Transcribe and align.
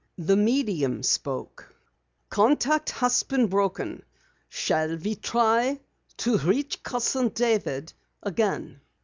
The 0.17 0.35
medium 0.35 1.03
spoke. 1.03 1.75
"Contact 2.27 2.89
has 2.89 3.21
been 3.21 3.45
broken. 3.45 4.01
Shall 4.49 4.95
we 4.97 5.13
try 5.13 5.79
to 6.17 6.39
reach 6.39 6.81
Cousin 6.81 7.27
David 7.29 7.93
again?" 8.23 8.81